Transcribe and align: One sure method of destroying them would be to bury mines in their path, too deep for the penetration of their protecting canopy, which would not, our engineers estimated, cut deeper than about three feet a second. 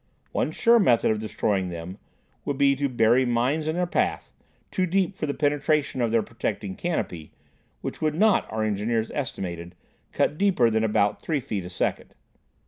One 0.31 0.49
sure 0.51 0.79
method 0.79 1.11
of 1.11 1.19
destroying 1.19 1.69
them 1.69 1.99
would 2.43 2.57
be 2.57 2.75
to 2.75 2.89
bury 2.89 3.23
mines 3.23 3.67
in 3.67 3.75
their 3.75 3.85
path, 3.85 4.33
too 4.71 4.87
deep 4.87 5.15
for 5.15 5.27
the 5.27 5.33
penetration 5.35 6.01
of 6.01 6.09
their 6.09 6.23
protecting 6.23 6.73
canopy, 6.75 7.29
which 7.81 8.01
would 8.01 8.15
not, 8.15 8.51
our 8.51 8.63
engineers 8.63 9.11
estimated, 9.13 9.75
cut 10.11 10.39
deeper 10.39 10.71
than 10.71 10.83
about 10.83 11.21
three 11.21 11.39
feet 11.39 11.65
a 11.65 11.69
second. 11.69 12.15